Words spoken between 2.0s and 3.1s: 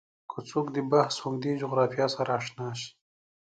سره اشنا شي